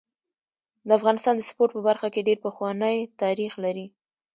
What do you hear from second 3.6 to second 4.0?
لري.